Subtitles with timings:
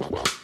[0.00, 0.39] Wow.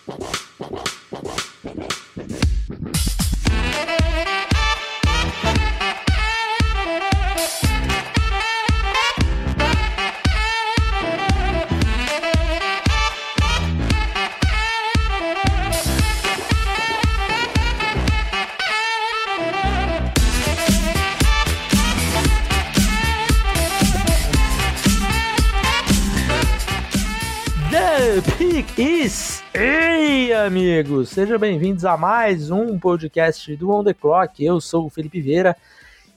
[30.47, 31.09] Amigos!
[31.09, 34.45] Sejam bem-vindos a mais um podcast do On The Clock.
[34.45, 35.57] Eu sou o Felipe Vieira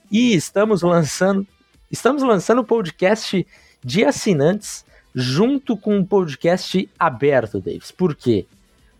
[0.08, 1.44] e estamos lançando
[1.90, 3.44] estamos lançando o podcast
[3.84, 7.90] de assinantes junto com um podcast aberto, Davis.
[7.90, 8.46] Por quê?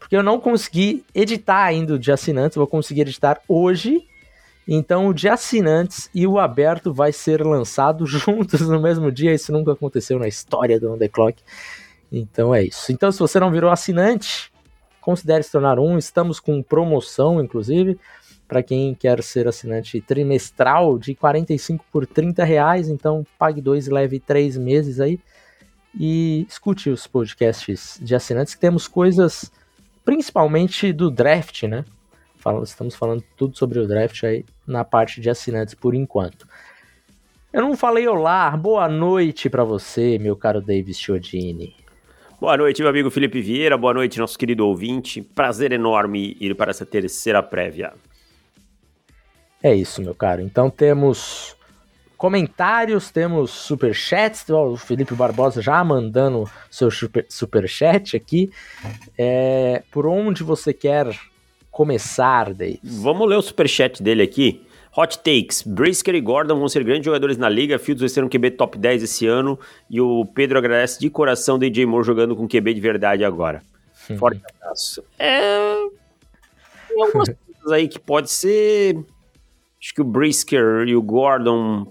[0.01, 4.05] Porque eu não consegui editar ainda o de assinantes, vou conseguir editar hoje.
[4.66, 9.33] Então o de assinantes e o aberto vai ser lançado juntos no mesmo dia.
[9.33, 11.41] Isso nunca aconteceu na história do On The Clock.
[12.10, 12.91] Então é isso.
[12.91, 14.49] Então, se você não virou assinante,
[15.00, 15.98] considere se tornar um.
[15.98, 17.98] Estamos com promoção, inclusive,
[18.46, 22.88] para quem quer ser assinante trimestral de 45 por 30 reais.
[22.88, 25.18] Então, pague dois e leve três meses aí.
[25.98, 29.51] E escute os podcasts de assinantes, que temos coisas
[30.04, 31.85] principalmente do draft, né?
[32.62, 36.48] Estamos falando tudo sobre o draft aí na parte de assinantes por enquanto.
[37.52, 41.74] Eu não falei olá, boa noite para você, meu caro Davis Chiodini.
[42.41, 43.77] Boa noite, meu amigo Felipe Vieira.
[43.77, 45.21] Boa noite, nosso querido ouvinte.
[45.21, 47.93] Prazer enorme ir para essa terceira prévia.
[49.63, 50.41] É isso, meu caro.
[50.41, 51.55] Então temos
[52.16, 54.49] comentários, temos superchats.
[54.49, 58.51] O Felipe Barbosa já mandando seu super, superchat aqui.
[59.19, 61.15] É, por onde você quer
[61.71, 62.80] começar, Davis?
[62.82, 64.66] Vamos ler o superchat dele aqui.
[64.97, 67.78] Hot takes: Brisker e Gordon vão ser grandes jogadores na liga.
[67.78, 69.59] Fields vai ser um QB top 10 esse ano.
[69.88, 73.62] E o Pedro agradece de coração DJ Moore jogando com QB de verdade agora.
[74.09, 74.19] Uhum.
[74.19, 75.05] Forte abraço.
[75.19, 75.75] É.
[76.88, 78.97] Tem algumas coisas aí que pode ser.
[79.81, 81.87] Acho que o Brisker e o Gordon,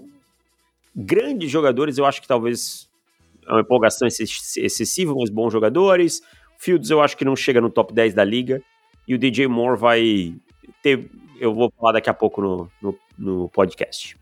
[0.94, 2.88] grandes jogadores, eu acho que talvez
[3.48, 6.22] é uma empolgação excessiva, mas bons jogadores.
[6.56, 8.62] Fields eu acho que não chega no top 10 da liga.
[9.08, 10.34] E o DJ Moore vai
[10.82, 14.16] ter eu vou falar daqui a pouco no, no, no podcast.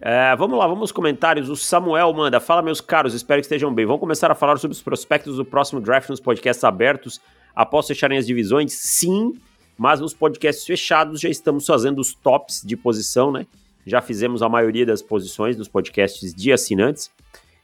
[0.00, 1.50] É, vamos lá, vamos aos comentários.
[1.50, 3.84] O Samuel manda: Fala, meus caros, espero que estejam bem.
[3.84, 7.20] Vamos começar a falar sobre os prospectos do próximo draft nos podcasts abertos
[7.54, 8.72] após fecharem as divisões?
[8.72, 9.34] Sim,
[9.76, 13.46] mas nos podcasts fechados já estamos fazendo os tops de posição, né?
[13.84, 17.10] Já fizemos a maioria das posições dos podcasts de assinantes.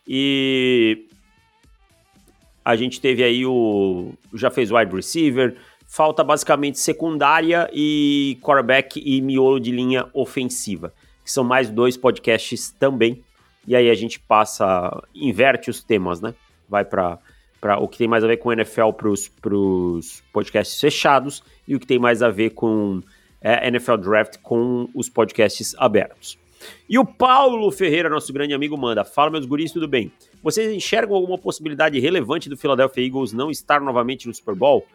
[0.07, 1.07] E
[2.65, 4.13] a gente teve aí o.
[4.35, 5.57] Já fez wide receiver,
[5.87, 10.93] falta basicamente secundária e quarterback e miolo de linha ofensiva,
[11.25, 13.23] que são mais dois podcasts também.
[13.67, 16.35] E aí a gente passa, inverte os temas, né?
[16.69, 17.19] Vai para
[17.81, 21.87] o que tem mais a ver com NFL para os podcasts fechados e o que
[21.87, 23.03] tem mais a ver com
[23.41, 26.39] é, NFL Draft com os podcasts abertos.
[26.89, 30.11] E o Paulo Ferreira, nosso grande amigo, manda: Fala, meus guris, tudo bem?
[30.43, 34.87] Vocês enxergam alguma possibilidade relevante do Philadelphia Eagles não estar novamente no Super Bowl?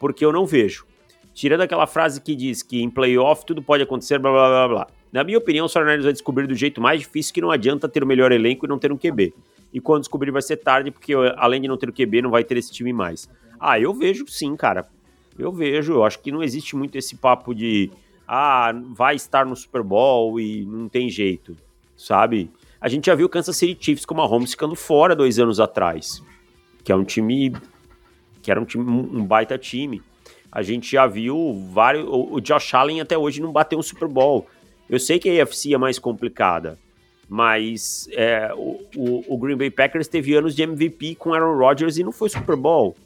[0.00, 0.84] Porque eu não vejo.
[1.32, 4.86] Tirando aquela frase que diz que em playoff tudo pode acontecer, blá blá blá blá.
[5.12, 8.02] Na minha opinião, o Sarnelli vai descobrir do jeito mais difícil que não adianta ter
[8.02, 9.34] o melhor elenco e não ter um QB.
[9.72, 12.42] E quando descobrir vai ser tarde, porque além de não ter o QB, não vai
[12.42, 13.28] ter esse time mais.
[13.58, 14.88] Ah, eu vejo sim, cara.
[15.38, 17.90] Eu vejo, eu acho que não existe muito esse papo de
[18.26, 21.56] ah, vai estar no Super Bowl e não tem jeito,
[21.96, 22.50] sabe?
[22.80, 25.60] A gente já viu o Kansas City Chiefs com uma Holmes ficando fora dois anos
[25.60, 26.22] atrás,
[26.82, 27.52] que é um time
[28.42, 30.02] que era um, time, um baita time.
[30.52, 32.06] A gente já viu vários.
[32.08, 34.46] O, Josh Allen até hoje não bateu um Super Bowl.
[34.88, 36.78] Eu sei que a AFC é mais complicada,
[37.28, 41.96] mas é, o, o, o, Green Bay Packers teve anos de MVP com Aaron Rodgers
[41.96, 42.96] e não foi Super Bowl.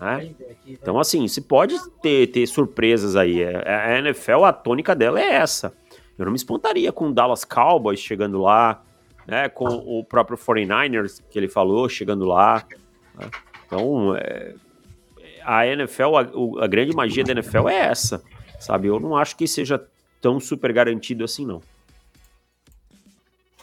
[0.00, 0.30] Né?
[0.66, 3.42] Então, assim, se pode ter, ter surpresas aí.
[3.42, 5.74] É, é, a NFL, a tônica dela é essa.
[6.18, 8.82] Eu não me espantaria com o Dallas Cowboys chegando lá,
[9.26, 12.64] né, com o próprio 49ers, que ele falou, chegando lá.
[13.18, 13.30] Né?
[13.72, 14.54] Então, é,
[15.42, 18.22] a NFL, a, a, grande magia da NFL é essa,
[18.60, 18.88] sabe?
[18.88, 19.82] Eu não acho que seja
[20.20, 21.62] tão super garantido assim, não.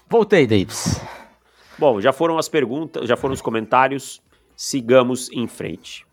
[0.09, 0.99] Voltei, Davis.
[1.77, 4.19] Bom, já foram as perguntas, já foram os comentários.
[4.55, 6.07] Sigamos em frente.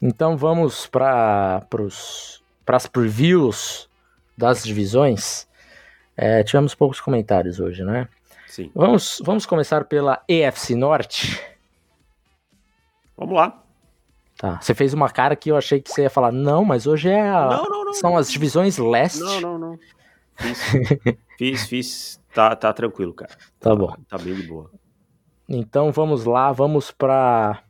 [0.00, 1.64] Então vamos para
[2.66, 3.88] as previews
[4.36, 5.46] das divisões.
[6.16, 8.08] É, tivemos poucos comentários hoje, né?
[8.48, 8.70] Sim.
[8.74, 11.51] Vamos, vamos começar pela EFC Norte.
[13.22, 13.62] Vamos lá.
[14.36, 14.60] Tá.
[14.60, 17.20] Você fez uma cara que eu achei que você ia falar, não, mas hoje é
[17.20, 17.46] a...
[17.46, 19.20] não, não, não, são as divisões leste.
[19.20, 19.78] Não, não, não.
[20.34, 20.58] Fiz,
[21.38, 22.20] fiz, fiz.
[22.34, 23.30] Tá, tá tranquilo, cara.
[23.60, 23.94] Tá, tá bom.
[24.08, 24.70] Tá bem de boa.
[25.48, 27.62] Então vamos lá, vamos para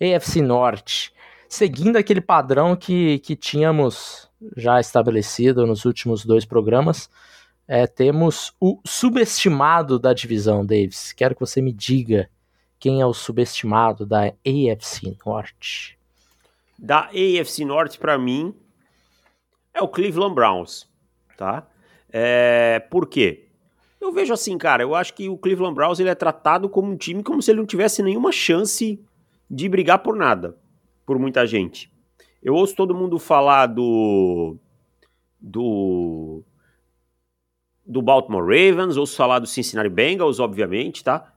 [0.00, 1.12] AFC Norte.
[1.48, 7.10] seguindo aquele padrão que, que tínhamos já estabelecido nos últimos dois programas,
[7.66, 11.12] é, temos o subestimado da divisão, Davis.
[11.12, 12.28] Quero que você me diga
[12.78, 15.98] quem é o subestimado da AFC Norte.
[16.78, 18.54] Da AFC Norte, para mim,
[19.74, 20.88] é o Cleveland Browns,
[21.36, 21.66] tá?
[22.10, 23.48] É, por quê?
[24.00, 26.96] Eu vejo assim, cara, eu acho que o Cleveland Browns ele é tratado como um
[26.96, 29.02] time como se ele não tivesse nenhuma chance
[29.50, 30.56] de brigar por nada,
[31.04, 31.90] por muita gente.
[32.40, 34.56] Eu ouço todo mundo falar do
[35.40, 36.42] do
[37.84, 41.32] do Baltimore Ravens, ouço falar do Cincinnati Bengals, obviamente, tá?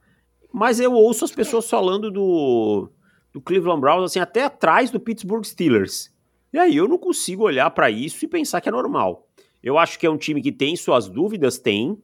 [0.51, 2.89] Mas eu ouço as pessoas falando do
[3.33, 6.11] do Cleveland Browns assim até atrás do Pittsburgh Steelers.
[6.51, 9.25] E aí eu não consigo olhar para isso e pensar que é normal.
[9.63, 11.97] Eu acho que é um time que tem suas dúvidas, tem.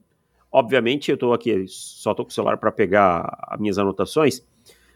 [0.49, 4.41] Obviamente, eu tô aqui, só tô com o celular para pegar as minhas anotações,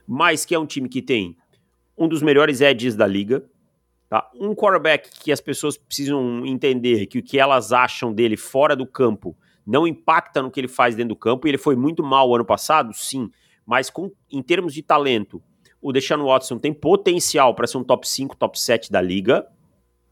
[0.07, 1.35] mas que é um time que tem
[1.97, 3.43] um dos melhores edges da liga,
[4.07, 4.29] tá?
[4.33, 8.87] Um quarterback que as pessoas precisam entender que o que elas acham dele fora do
[8.87, 9.35] campo
[9.65, 12.45] não impacta no que ele faz dentro do campo, e ele foi muito mal ano
[12.45, 13.29] passado, sim,
[13.65, 15.41] mas com, em termos de talento,
[15.81, 19.47] o Deshaun Watson tem potencial para ser um top 5, top 7 da liga,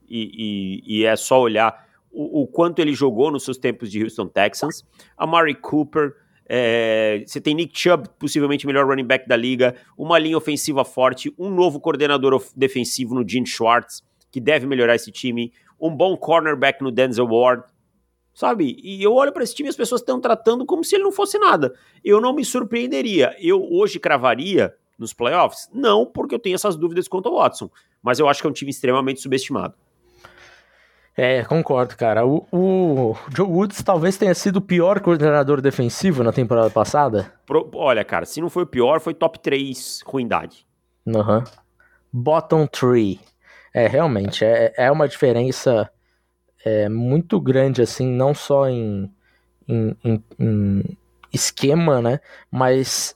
[0.10, 4.02] e, e, e é só olhar o, o, quanto ele jogou nos seus tempos de
[4.04, 4.84] Houston Texans.
[5.16, 6.14] A Mari Cooper,
[6.48, 11.32] é, você tem Nick Chubb, possivelmente melhor running back da liga, uma linha ofensiva forte,
[11.38, 16.84] um novo coordenador defensivo no Gene Schwartz, que deve melhorar esse time, um bom cornerback
[16.84, 17.64] no Denzel Ward,
[18.40, 18.78] sabe?
[18.82, 21.12] E eu olho para esse time e as pessoas estão tratando como se ele não
[21.12, 21.74] fosse nada.
[22.02, 23.36] Eu não me surpreenderia.
[23.38, 25.70] Eu hoje cravaria nos playoffs?
[25.74, 27.70] Não, porque eu tenho essas dúvidas quanto ao Watson.
[28.02, 29.74] Mas eu acho que é um time extremamente subestimado.
[31.18, 32.26] É, concordo, cara.
[32.26, 37.34] O, o, Joe Woods talvez tenha sido o pior coordenador defensivo na temporada passada.
[37.46, 40.66] Pro, olha, cara, se não foi o pior, foi top 3 ruindade.
[41.14, 41.40] Aham.
[41.40, 41.44] Uhum.
[42.14, 43.20] Bottom 3.
[43.74, 45.92] É, realmente, é, é uma diferença
[46.64, 49.12] é, muito grande, assim, não só em,
[49.68, 50.98] em, em, em
[51.32, 52.20] esquema, né?
[52.52, 53.16] Mas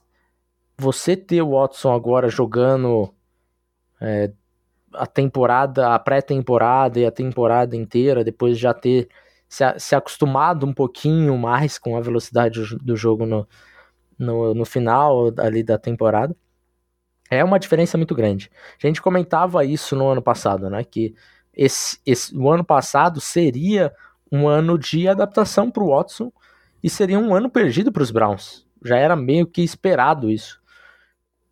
[0.78, 3.14] você ter o Watson agora jogando
[4.02, 4.32] é,
[4.94, 9.10] a temporada, a pré-temporada e a temporada inteira, depois de já ter
[9.48, 13.48] se, se acostumado um pouquinho mais com a velocidade do jogo no,
[14.18, 16.36] no, no final ali da temporada,
[17.30, 18.50] é uma diferença muito grande.
[18.82, 20.84] A gente comentava isso no ano passado, né?
[20.84, 21.16] Que
[21.56, 23.94] esse, esse, o ano passado seria
[24.32, 26.32] um ano de adaptação para o Watson
[26.84, 28.66] e seria um ano perdido para os Browns.
[28.84, 30.62] Já era meio que esperado isso.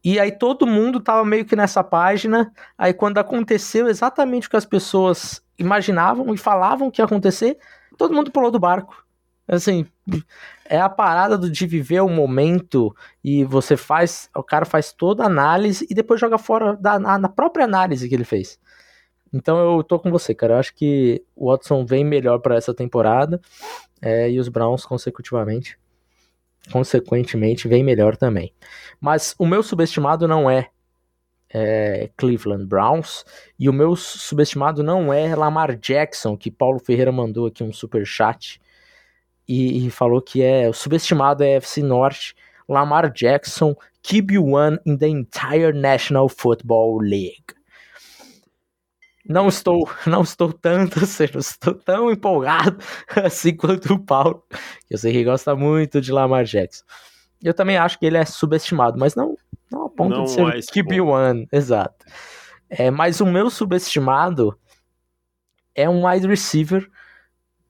[0.04, 2.52] E aí todo mundo tava meio que nessa página.
[2.78, 7.58] Aí quando aconteceu exatamente o que as pessoas imaginavam e falavam que ia acontecer,
[7.98, 9.06] todo mundo pulou do barco.
[9.48, 9.86] Assim,
[10.66, 15.28] é a parada de viver o momento e você faz, o cara faz toda a
[15.28, 18.58] análise e depois joga fora da, na própria análise que ele fez.
[19.34, 20.54] Então eu tô com você, cara.
[20.54, 23.40] Eu acho que o Watson vem melhor para essa temporada
[24.02, 25.78] é, e os Browns consecutivamente
[26.70, 28.54] consequentemente, vem melhor também.
[29.00, 30.70] Mas o meu subestimado não é,
[31.54, 33.26] é, Cleveland Browns
[33.58, 38.06] e o meu subestimado não é Lamar Jackson, que Paulo Ferreira mandou aqui um super
[38.06, 38.62] chat
[39.48, 42.36] e, e falou que é o subestimado é FC Norte.
[42.70, 47.54] Lamar Jackson, QB1 in the entire National Football League.
[49.28, 52.78] Não estou, não estou tanto, assim, não estou tão empolgado
[53.24, 54.44] assim quanto o Paulo,
[54.88, 56.84] que eu sei que gosta muito de Lamar Jackson.
[57.42, 59.36] Eu também acho que ele é subestimado, mas não,
[59.72, 62.06] não a ponto não de ser QB1, exato.
[62.70, 64.58] É, mas o meu subestimado
[65.74, 66.88] é um wide receiver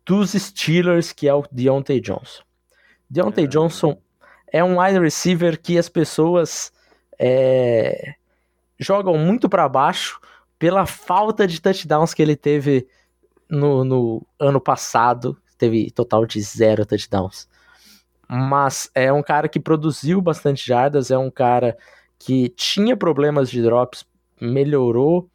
[0.06, 2.44] dos Steelers, que é o Deontay Johnson.
[3.10, 3.48] Deontay é.
[3.48, 3.98] Johnson
[4.52, 6.72] é um wide receiver que as pessoas
[7.18, 8.16] é,
[8.78, 10.20] jogam muito para baixo,
[10.62, 12.88] pela falta de touchdowns que ele teve
[13.50, 15.36] no, no ano passado.
[15.58, 17.50] Teve total de zero touchdowns.
[18.30, 21.76] Mas é um cara que produziu bastante jardas, é um cara
[22.20, 24.06] que tinha problemas de drops,
[24.40, 25.28] melhorou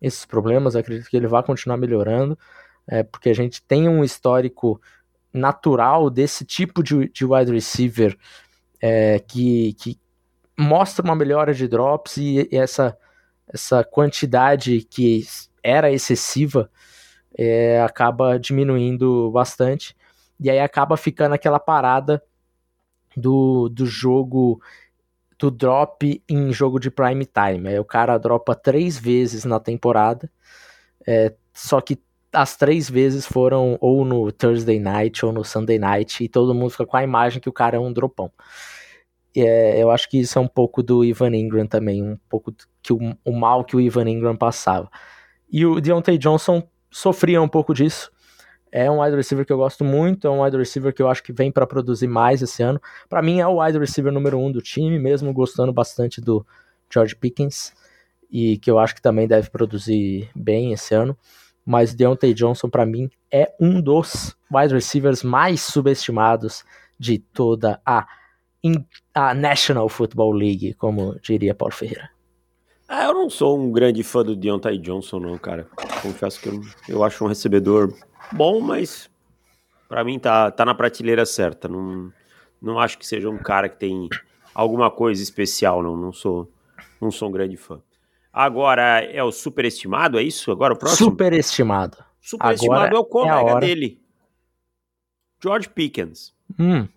[0.00, 2.38] esses problemas, acredito que ele vai continuar melhorando,
[2.86, 4.80] é, porque a gente tem um histórico
[5.32, 8.16] natural desse tipo de, de wide receiver
[8.80, 9.98] é, que, que
[10.56, 12.96] mostra uma melhora de drops e, e essa
[13.52, 15.24] essa quantidade que
[15.62, 16.70] era excessiva
[17.36, 19.96] é, acaba diminuindo bastante.
[20.40, 22.22] E aí acaba ficando aquela parada
[23.16, 24.60] do, do jogo,
[25.38, 27.68] do drop em jogo de prime time.
[27.68, 30.30] Aí o cara dropa três vezes na temporada,
[31.06, 32.00] é, só que
[32.32, 36.70] as três vezes foram ou no Thursday night ou no Sunday night, e todo mundo
[36.70, 38.30] fica com a imagem que o cara é um dropão.
[39.42, 42.52] É, eu acho que isso é um pouco do Ivan Ingram também, um pouco
[42.82, 44.90] que o, o mal que o Ivan Ingram passava.
[45.50, 48.10] E o Deontay Johnson sofria um pouco disso.
[48.70, 51.22] É um wide receiver que eu gosto muito, é um wide receiver que eu acho
[51.22, 52.80] que vem para produzir mais esse ano.
[53.08, 56.46] Para mim é o wide receiver número um do time, mesmo gostando bastante do
[56.92, 57.72] George Pickens
[58.30, 61.16] e que eu acho que também deve produzir bem esse ano.
[61.64, 66.64] Mas Deontay Johnson para mim é um dos wide receivers mais subestimados
[66.98, 68.06] de toda a,
[69.14, 72.10] a National Football League, como diria Paulo Ferreira.
[72.88, 75.68] Ah, eu não sou um grande fã do Deontay Johnson, não, cara.
[76.02, 77.92] Confesso que eu, eu acho um recebedor
[78.32, 79.10] bom, mas
[79.88, 81.68] para mim tá, tá na prateleira certa.
[81.68, 82.10] Não,
[82.60, 84.08] não acho que seja um cara que tem
[84.54, 85.96] alguma coisa especial, não.
[85.96, 86.50] Não sou,
[87.00, 87.80] não sou um grande fã.
[88.32, 90.50] Agora é o superestimado, é isso?
[90.50, 91.10] Agora o próximo?
[91.10, 91.98] Superestimado.
[92.20, 94.00] Superestimado Agora é o colega é dele.
[95.42, 96.34] George Pickens.
[96.58, 96.88] Hum.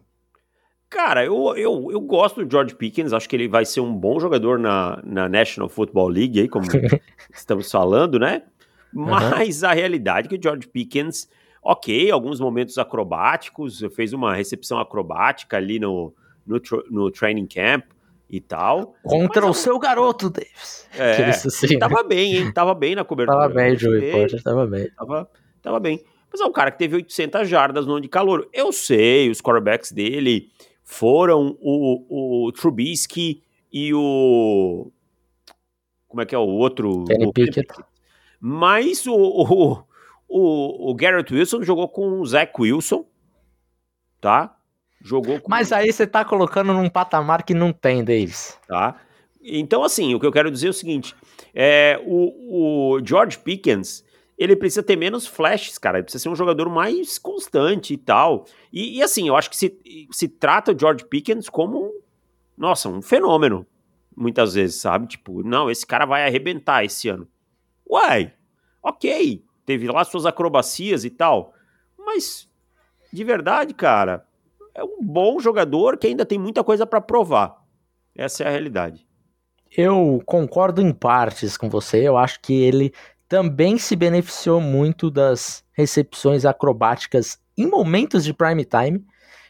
[0.92, 4.20] Cara, eu, eu, eu gosto do George Pickens, acho que ele vai ser um bom
[4.20, 6.66] jogador na, na National Football League, aí, como
[7.34, 8.44] estamos falando, né?
[8.92, 9.70] Mas uhum.
[9.70, 11.30] a realidade é que o George Pickens,
[11.64, 16.14] ok, alguns momentos acrobáticos, fez uma recepção acrobática ali no,
[16.46, 17.86] no, no training camp
[18.30, 18.94] e tal.
[19.02, 20.86] Contra o seu garoto, Davis.
[20.98, 22.52] É, assim, tava bem, hein?
[22.52, 23.40] Tava bem na cobertura.
[23.40, 24.90] Tava bem, Joey Porter, tava bem.
[24.98, 25.30] Tava,
[25.62, 26.04] tava bem.
[26.30, 28.50] Mas é um cara que teve 800 jardas no ano de calor.
[28.52, 30.50] Eu sei, os quarterbacks dele
[30.92, 34.92] foram o, o Trubisky e o.
[36.06, 37.06] Como é que é o outro?
[37.06, 37.74] Kenny o Pickett.
[38.42, 39.84] Mas o, o,
[40.28, 43.06] o, o Garrett Wilson jogou com o Zach Wilson,
[44.20, 44.58] tá?
[45.02, 45.50] Jogou com...
[45.50, 48.60] Mas aí você tá colocando num patamar que não tem, Davis.
[48.68, 49.00] Tá.
[49.42, 51.16] Então, assim, o que eu quero dizer é o seguinte:
[51.56, 54.04] é, o, o George Pickens
[54.44, 56.00] ele precisa ter menos flashes, cara.
[56.00, 58.46] Ele precisa ser um jogador mais constante e tal.
[58.74, 59.80] E, e assim, eu acho que se,
[60.12, 62.02] se trata o George Pickens como um,
[62.58, 63.68] nossa, um fenômeno.
[64.18, 65.06] Muitas vezes, sabe?
[65.06, 67.28] Tipo, não, esse cara vai arrebentar esse ano.
[67.88, 68.34] Uai,
[68.82, 69.46] ok.
[69.64, 71.54] Teve lá suas acrobacias e tal.
[71.96, 72.50] Mas,
[73.14, 74.26] de verdade, cara,
[74.74, 77.64] é um bom jogador que ainda tem muita coisa para provar.
[78.16, 79.08] Essa é a realidade.
[79.70, 82.08] Eu concordo em partes com você.
[82.08, 82.92] Eu acho que ele
[83.32, 89.06] também se beneficiou muito das recepções acrobáticas em momentos de prime time.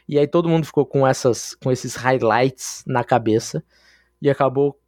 [0.08, 3.60] E aí todo mundo ficou com essas com esses highlights na cabeça
[4.20, 4.78] e acabou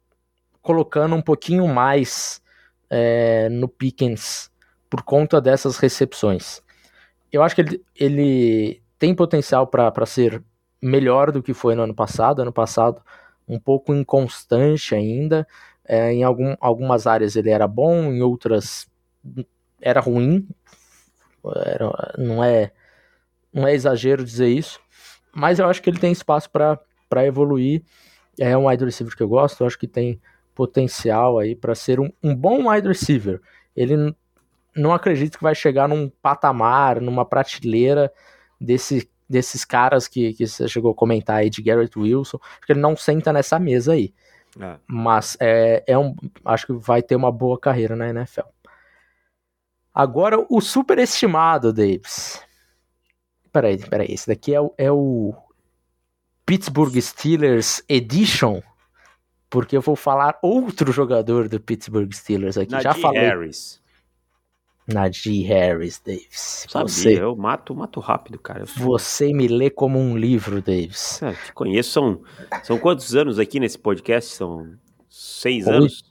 [0.61, 2.41] colocando um pouquinho mais
[2.89, 4.49] é, no Pickens
[4.89, 6.61] por conta dessas recepções.
[7.29, 10.41] Eu acho que ele, ele tem potencial para ser
[10.81, 12.41] melhor do que foi no ano passado.
[12.41, 13.01] Ano passado,
[13.45, 15.45] um pouco inconstante ainda,
[15.87, 18.87] é, em algum, algumas áreas ele era bom, em outras
[19.81, 20.47] era ruim.
[21.65, 22.71] Era, não é
[23.53, 24.79] não é exagero dizer isso,
[25.33, 27.83] mas eu acho que ele tem espaço para evoluir.
[28.37, 30.19] É um wide receiver que eu gosto, eu acho que tem
[30.53, 33.41] potencial aí para ser um, um bom wide receiver.
[33.73, 34.13] Ele
[34.75, 38.11] não acredito que vai chegar num patamar, numa prateleira
[38.59, 42.81] desse, desses caras que, que você chegou a comentar aí de Garrett Wilson, porque ele
[42.81, 44.13] não senta nessa mesa aí.
[44.59, 44.77] É.
[44.87, 48.47] Mas é, é um, acho que vai ter uma boa carreira na NFL.
[49.93, 52.41] Agora, o superestimado, Davis.
[53.51, 54.07] Peraí, peraí.
[54.09, 55.33] Esse daqui é o, é o
[56.45, 58.61] Pittsburgh Steelers Edition.
[59.49, 62.71] Porque eu vou falar outro jogador do Pittsburgh Steelers aqui.
[62.81, 63.21] Já falei.
[63.21, 63.81] Harris.
[64.87, 66.65] Najee Harris, Davis.
[66.69, 68.65] Sabia, você, eu mato, mato rápido, cara.
[68.65, 71.21] Você me lê como um livro, Davis.
[71.23, 71.91] É, te conheço.
[71.91, 72.21] São,
[72.63, 74.33] são quantos anos aqui nesse podcast?
[74.33, 74.77] São
[75.09, 75.75] seis Oito.
[75.75, 76.03] anos?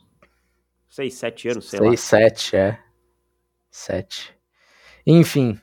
[0.89, 1.97] Seis, sete anos, sei seis, lá.
[1.97, 2.79] Seis, sete, é.
[3.71, 4.35] Sete.
[5.07, 5.59] Enfim,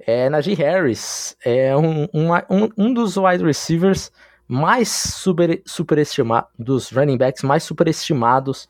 [0.00, 4.10] é, Najee Harris é um, um, um dos wide receivers
[4.46, 8.68] mais super, superestimados, dos running backs mais superestimados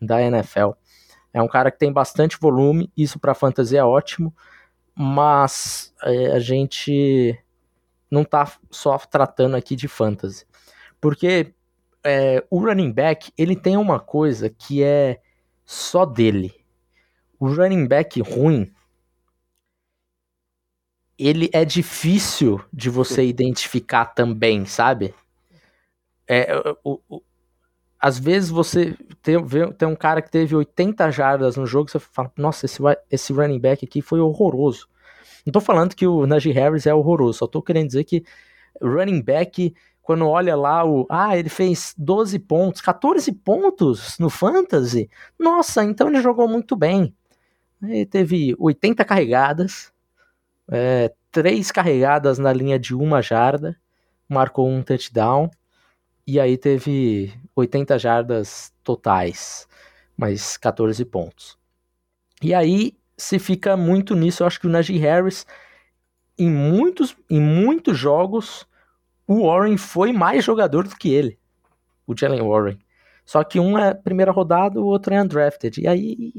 [0.00, 0.70] da NFL.
[1.36, 4.34] É um cara que tem bastante volume, isso para fantasy é ótimo,
[4.94, 7.38] mas é, a gente
[8.10, 10.46] não tá só tratando aqui de fantasy.
[10.98, 11.52] Porque
[12.02, 15.20] é, o running back, ele tem uma coisa que é
[15.62, 16.54] só dele.
[17.38, 18.72] O running back ruim,
[21.18, 25.14] ele é difícil de você identificar também, sabe?
[26.26, 26.46] É,
[26.82, 27.22] o, o,
[28.00, 29.36] às vezes você tem,
[29.76, 32.78] tem um cara que teve 80 jardas no jogo, você fala, nossa, esse,
[33.10, 34.88] esse running back aqui foi horroroso.
[35.44, 38.24] Não tô falando que o Najee Harris é horroroso, só tô querendo dizer que
[38.82, 45.08] running back, quando olha lá o, ah, ele fez 12 pontos, 14 pontos no fantasy,
[45.38, 47.14] nossa, então ele jogou muito bem.
[47.82, 49.92] Ele teve 80 carregadas,
[50.70, 53.76] é, 3 carregadas na linha de uma jarda,
[54.28, 55.50] marcou um touchdown
[56.26, 59.68] e aí teve 80 jardas totais,
[60.16, 61.56] mais 14 pontos.
[62.42, 65.46] E aí se fica muito nisso, eu acho que o Najee Harris,
[66.38, 68.66] em muitos, em muitos jogos,
[69.26, 71.38] o Warren foi mais jogador do que ele,
[72.06, 72.78] o Jalen Warren.
[73.24, 75.80] Só que um é primeira rodada, o outro é undrafted.
[75.80, 76.32] E aí,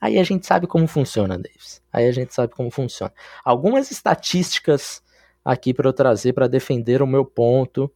[0.00, 1.80] aí a gente sabe como funciona, Davis.
[1.90, 3.12] Aí a gente sabe como funciona.
[3.42, 5.02] Algumas estatísticas
[5.42, 7.90] aqui para eu trazer para defender o meu ponto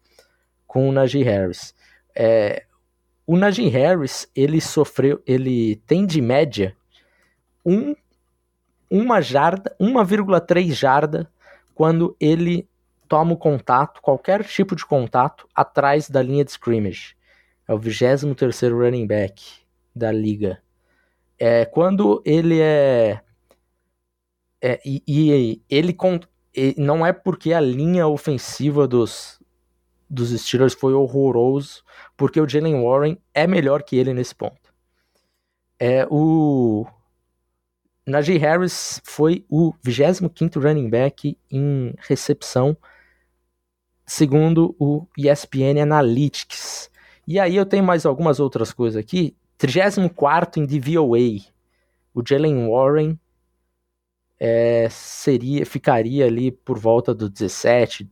[0.68, 1.74] com o Najee Harris.
[2.14, 2.64] É,
[3.26, 6.76] o Najee Harris, ele sofreu, ele tem de média
[7.64, 7.96] um,
[8.88, 11.28] uma jarda, 1,3 jarda
[11.74, 12.68] quando ele
[13.08, 17.16] toma o contato, qualquer tipo de contato, atrás da linha de scrimmage.
[17.66, 19.42] É o 23 running back
[19.94, 20.60] da liga.
[21.38, 23.20] É, quando ele é,
[24.60, 25.96] é e, e, ele,
[26.76, 29.37] não é porque a linha ofensiva dos,
[30.08, 31.82] dos Steelers foi horroroso,
[32.16, 34.72] porque o Jalen Warren é melhor que ele nesse ponto.
[35.78, 36.86] É o
[38.06, 42.76] Najee Harris foi o 25º running back em recepção,
[44.06, 46.90] segundo o ESPN Analytics.
[47.26, 49.36] E aí eu tenho mais algumas outras coisas aqui.
[49.58, 51.18] 34 em DVOA.
[52.14, 53.18] O Jalen Warren
[54.40, 58.08] é, seria, ficaria ali por volta do 17,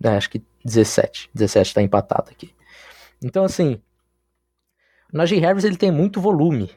[0.00, 2.54] né, acho que 17, 17 está empatado aqui.
[3.22, 3.80] Então assim,
[5.12, 6.70] o Najee Harris ele tem muito volume,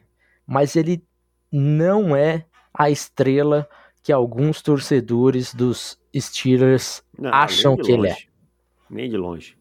[0.45, 1.03] mas ele
[1.51, 3.67] não é a estrela
[4.03, 7.93] que alguns torcedores dos Steelers não, acham que longe.
[7.93, 8.17] ele é.
[8.89, 9.57] Nem de longe.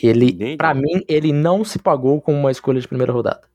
[0.00, 3.47] Ele, para mim, ele não se pagou como uma escolha de primeira rodada.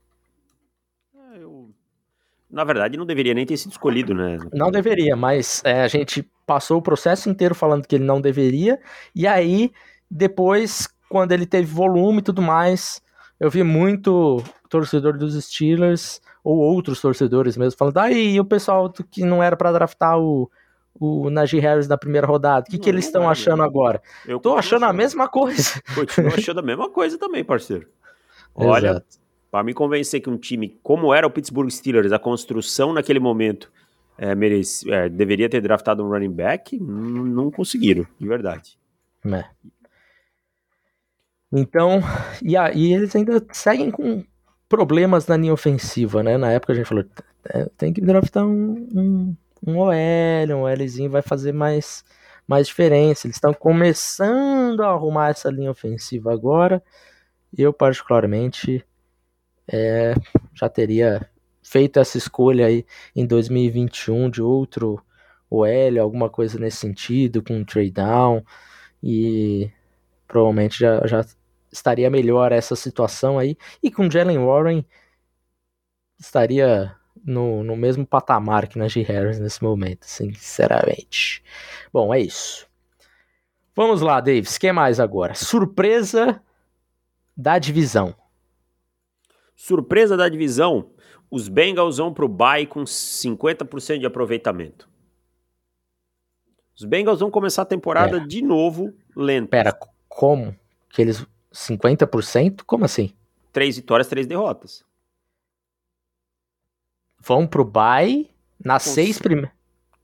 [2.53, 2.55] Eu...
[2.55, 4.37] Na verdade, não deveria nem ter sido escolhido, né?
[4.53, 8.79] Não deveria, mas é, a gente passou o processo inteiro falando que ele não deveria,
[9.15, 9.71] e aí,
[10.09, 13.01] depois, quando ele teve volume e tudo mais,
[13.39, 19.23] eu vi muito torcedor dos Steelers ou outros torcedores mesmo falando, aí o pessoal que
[19.23, 20.49] não era para draftar o,
[20.99, 24.01] o Najee Harris na primeira rodada, o que, que eles estão achando agora?
[24.25, 25.81] Eu tô achando, achando a mesma coisa.
[25.95, 27.87] Continuo achando a mesma coisa também, parceiro.
[28.55, 29.03] Olha,
[29.53, 33.71] para me convencer que um time como era o Pittsburgh Steelers, a construção naquele momento
[34.17, 38.79] é, merece, é, deveria ter draftado um running back, não conseguiram, de verdade.
[39.23, 39.45] É.
[41.51, 42.01] Então,
[42.41, 44.23] e aí eles ainda seguem com
[44.67, 46.35] problemas na linha ofensiva, né?
[46.35, 47.05] Na época a gente falou,
[47.45, 49.35] é, tem que draftar um, um,
[49.67, 52.03] um OL, um OLzinho vai fazer mais,
[52.47, 53.27] mais diferença.
[53.27, 56.81] Eles estão começando a arrumar essa linha ofensiva agora.
[57.55, 58.83] Eu, particularmente,
[59.67, 60.13] é,
[60.53, 61.29] já teria
[61.61, 65.01] feito essa escolha aí em 2021 de outro
[65.49, 68.43] OL, alguma coisa nesse sentido, com um trade down.
[69.01, 69.71] E
[70.27, 71.25] provavelmente já, já
[71.71, 73.57] estaria melhor essa situação aí.
[73.81, 74.85] E com Jalen Warren
[76.19, 81.43] estaria no, no mesmo patamar que Najee Harris nesse momento, sinceramente.
[81.91, 82.67] Bom, é isso.
[83.75, 84.57] Vamos lá, Davis.
[84.57, 85.33] que mais agora?
[85.33, 86.41] Surpresa
[87.35, 88.15] da divisão.
[89.63, 90.89] Surpresa da divisão.
[91.31, 94.89] Os Bengals vão pro bye com 50% de aproveitamento.
[96.75, 98.27] Os Bengals vão começar a temporada Pera.
[98.27, 99.47] de novo lento.
[99.47, 99.71] Pera,
[100.09, 100.53] como
[100.89, 102.63] que eles 50%?
[102.65, 103.13] Como assim?
[103.53, 104.83] Três vitórias, três derrotas.
[107.17, 109.53] Vão pro bye nas Com seis primeiras.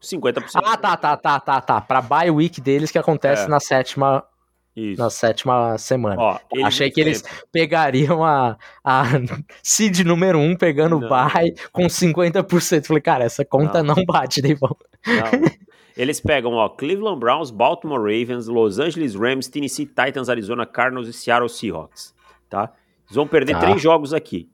[0.01, 0.51] 50%.
[0.55, 1.81] Ah, tá, tá, tá, tá, tá.
[1.81, 3.47] Pra bye week deles que acontece é.
[3.49, 4.25] na sétima
[4.75, 5.01] isso.
[5.01, 6.21] na sétima semana.
[6.21, 9.03] Ó, Achei que eles pegariam a, a
[9.63, 12.85] seed número 1 um, pegando o bye com 50%.
[12.85, 14.75] Falei, cara, essa conta não, não bate, Deivão.
[15.05, 15.69] Não.
[15.97, 21.13] Eles pegam, ó, Cleveland Browns, Baltimore Ravens, Los Angeles Rams, Tennessee Titans, Arizona Cardinals e
[21.13, 22.15] Seattle Seahawks,
[22.49, 22.71] tá?
[23.05, 23.59] Eles vão perder tá.
[23.59, 24.49] três jogos aqui.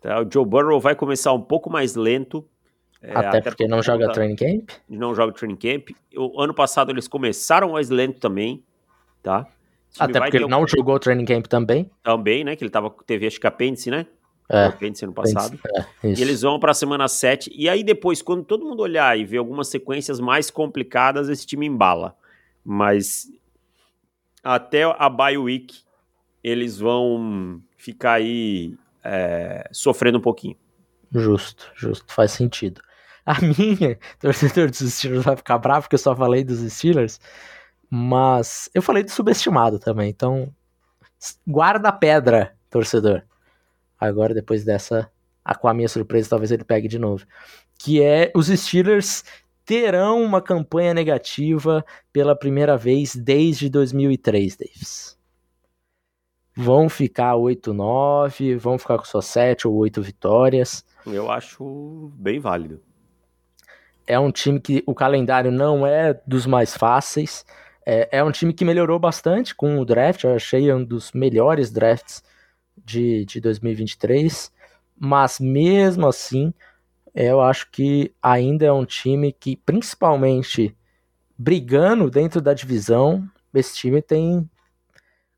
[0.00, 0.20] Tá?
[0.20, 2.44] O Joe Burrow vai começar um pouco mais lento.
[3.00, 4.70] É, até, até, porque não joga training camp.
[4.88, 5.90] Não joga training camp.
[6.16, 8.64] O ano passado eles começaram mais lento também,
[9.24, 9.48] tá?
[9.98, 10.48] Até porque ele um...
[10.48, 11.90] não jogou training camp também.
[12.02, 12.54] Também, né?
[12.54, 14.06] Que ele tava, teve acho que apêndice, né?
[14.48, 14.70] É,
[15.02, 15.58] ano passado.
[16.02, 17.50] É, e eles vão para a semana 7.
[17.54, 21.66] E aí depois, quando todo mundo olhar e ver algumas sequências mais complicadas, esse time
[21.66, 22.14] embala.
[22.62, 23.26] Mas
[24.42, 25.78] até a bye week,
[26.42, 30.56] eles vão ficar aí é, sofrendo um pouquinho.
[31.10, 32.82] Justo, justo, faz sentido.
[33.24, 37.18] A minha, torcedor dos Steelers vai ficar bravo porque eu só falei dos Steelers,
[37.96, 40.52] mas eu falei do subestimado também, então
[41.46, 43.22] guarda a pedra, torcedor.
[44.00, 45.08] Agora, depois dessa,
[45.60, 47.24] com a minha surpresa, talvez ele pegue de novo.
[47.78, 49.22] Que é os Steelers
[49.64, 55.16] terão uma campanha negativa pela primeira vez desde 2003, Davis.
[56.52, 60.84] vão ficar 8-9, vão ficar com suas 7 ou 8 vitórias.
[61.06, 62.82] Eu acho bem válido.
[64.04, 67.44] É um time que o calendário não é dos mais fáceis.
[67.86, 70.24] É, é um time que melhorou bastante com o draft.
[70.24, 72.22] Eu achei um dos melhores drafts
[72.76, 74.52] de, de 2023.
[74.98, 76.52] Mas mesmo assim,
[77.14, 80.76] eu acho que ainda é um time que, principalmente
[81.38, 84.48] brigando dentro da divisão, esse time tem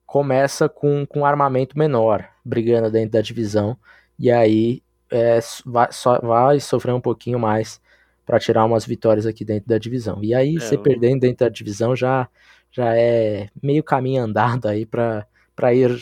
[0.07, 3.77] começa com, com armamento menor, brigando dentro da divisão,
[4.19, 7.81] e aí é, vai, só, vai sofrer um pouquinho mais
[8.27, 10.19] para tirar umas vitórias aqui dentro da divisão.
[10.23, 10.83] E aí, é, você eu...
[10.83, 12.29] perdendo dentro da divisão já,
[12.71, 15.25] já é meio caminho andado aí para
[15.73, 15.97] ir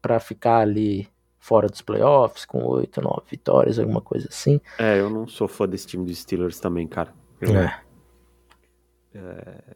[0.00, 4.60] para ficar ali fora dos playoffs, com 8, 9 vitórias, alguma coisa assim.
[4.78, 7.12] É, eu não sou fã desse time dos Steelers também, cara.
[7.40, 7.80] Eu, é.
[9.14, 9.74] É,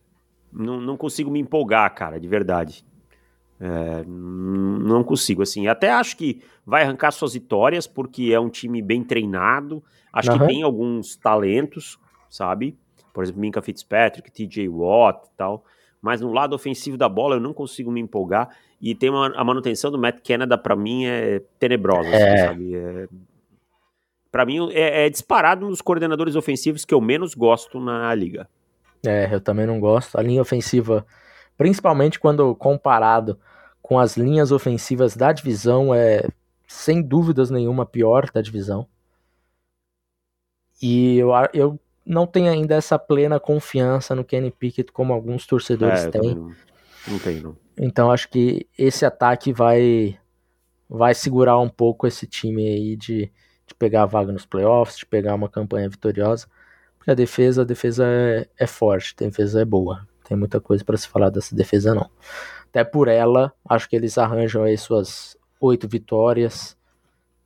[0.52, 2.84] não, não consigo me empolgar, cara, de verdade.
[3.58, 5.66] É, não consigo, assim.
[5.66, 9.82] Até acho que vai arrancar suas vitórias, porque é um time bem treinado.
[10.16, 10.38] Acho uhum.
[10.38, 11.98] que tem alguns talentos,
[12.28, 12.76] sabe?
[13.12, 15.64] Por exemplo, Minka Fitzpatrick, TJ Watt e tal.
[16.00, 18.48] Mas no lado ofensivo da bola eu não consigo me empolgar.
[18.80, 22.36] E tem uma, a manutenção do Matt Canada, para mim, é tenebrosa, assim, é.
[22.46, 22.74] sabe?
[22.74, 23.08] É,
[24.30, 28.48] para mim, é, é disparado um dos coordenadores ofensivos que eu menos gosto na liga.
[29.04, 30.18] É, eu também não gosto.
[30.18, 31.06] A linha ofensiva
[31.56, 33.38] principalmente quando comparado
[33.80, 36.28] com as linhas ofensivas da divisão, é
[36.66, 38.86] sem dúvidas nenhuma pior da divisão.
[40.80, 46.04] E eu, eu não tenho ainda essa plena confiança no Kenny Pickett como alguns torcedores
[46.04, 46.34] é, têm.
[46.34, 46.52] Não,
[47.08, 47.56] não tenho.
[47.78, 50.18] Então acho que esse ataque vai
[50.88, 53.30] vai segurar um pouco esse time aí de,
[53.66, 56.46] de pegar a vaga nos playoffs, de pegar uma campanha vitoriosa.
[56.96, 60.06] Porque a defesa, a defesa é, é forte, a defesa é boa.
[60.24, 62.08] Tem muita coisa para se falar dessa defesa, não.
[62.68, 66.75] Até por ela, acho que eles arranjam aí suas oito vitórias,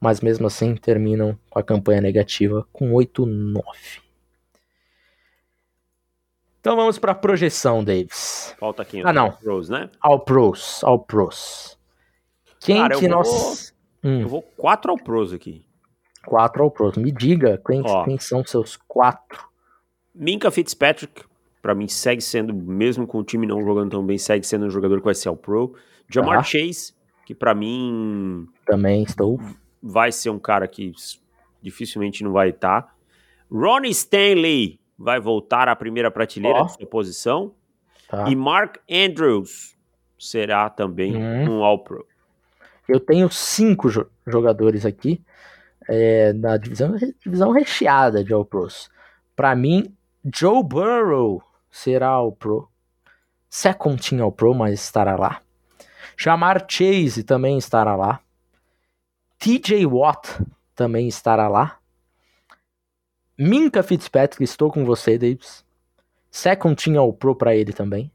[0.00, 3.62] mas mesmo assim terminam com a campanha negativa com 8-9.
[6.60, 8.54] Então vamos para a projeção, Davis.
[8.58, 9.02] Falta aqui.
[9.04, 9.32] Ah, não.
[9.32, 9.90] Pros, né?
[10.00, 11.78] All Pros, All Pros.
[12.60, 13.74] Quem Cara, que eu nós...
[14.02, 14.12] Vou...
[14.12, 14.20] Hum.
[14.22, 15.64] Eu vou quatro All Pros aqui.
[16.24, 16.96] Quatro All Pros.
[16.96, 19.48] Me diga quem, quem são seus quatro.
[20.14, 21.24] Minka Fitzpatrick,
[21.62, 24.70] para mim segue sendo, mesmo com o time não jogando tão bem, segue sendo um
[24.70, 25.74] jogador que vai ser ao Pro.
[26.08, 26.42] Jamar tá.
[26.42, 26.92] Chase,
[27.24, 28.46] que para mim.
[28.66, 29.40] Também estou.
[29.82, 30.92] Vai ser um cara que
[31.62, 32.82] dificilmente não vai estar.
[32.82, 32.92] Tá.
[33.50, 36.66] Ronnie Stanley vai voltar à primeira prateleira oh.
[36.66, 37.54] de sua posição.
[38.08, 38.28] Tá.
[38.28, 39.76] E Mark Andrews
[40.18, 41.58] será também hum.
[41.58, 42.06] um All-Pro.
[42.88, 43.88] Eu tenho cinco
[44.26, 45.22] jogadores aqui
[45.88, 48.90] é, na divisão, divisão recheada de All-Pros.
[49.34, 52.68] Para mim, Joe Burrow será o Pro.
[53.48, 55.40] Second Team All Pro, mas estará lá.
[56.16, 58.20] Jamar Chase também estará lá.
[59.40, 60.38] TJ Watt
[60.74, 61.78] também estará lá.
[63.38, 65.64] Minka Fitzpatrick, estou com você, Davis.
[66.30, 68.12] Second Team All Pro para ele também.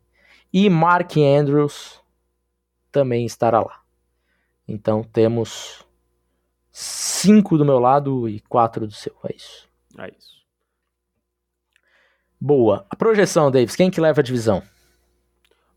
[0.54, 2.00] E Mark Andrews
[2.92, 3.82] também estará lá.
[4.68, 5.84] Então temos
[6.72, 9.16] cinco do meu lado e quatro do seu.
[9.24, 9.68] É isso.
[9.98, 10.46] É isso.
[12.40, 12.86] Boa.
[12.88, 14.62] A projeção, Davis, quem que leva a divisão?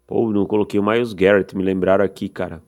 [0.07, 2.63] Pô, não coloquei o Miles Garrett, me lembraram aqui, cara.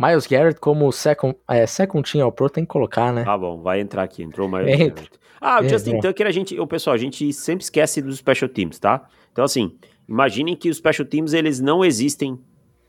[0.00, 3.22] Miles Garrett como second, é, second team ao pro tem que colocar, né?
[3.22, 4.94] Tá bom, vai entrar aqui, entrou o Miles Entra.
[4.94, 5.20] Garrett.
[5.40, 6.00] Ah, o Justin.
[6.00, 9.06] Tucker, a gente, o pessoal, a gente sempre esquece dos special teams, tá?
[9.32, 9.76] Então, assim,
[10.08, 12.38] imaginem que os special teams, eles não existem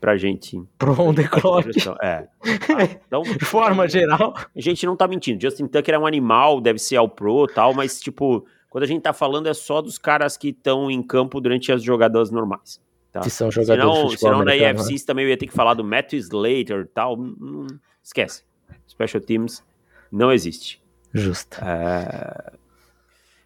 [0.00, 0.62] pra gente.
[0.78, 1.68] Pro on the clock.
[2.02, 2.26] É.
[2.74, 4.34] Ah, então, de forma geral.
[4.36, 5.40] A gente não tá mentindo.
[5.40, 9.02] Justin Tucker é um animal, deve ser ao pro tal, mas, tipo, quando a gente
[9.02, 12.80] tá falando é só dos caras que estão em campo durante as jogadas normais.
[13.12, 13.20] Tá?
[13.20, 14.98] Que são jogadores senão, de senão na IFC né?
[15.06, 17.18] também eu ia ter que falar do Matthew Slater e tal.
[17.18, 17.66] Hum,
[18.02, 18.42] esquece.
[18.88, 19.62] Special Teams
[20.10, 20.82] não existe.
[21.12, 21.58] Justo.
[21.62, 22.52] É...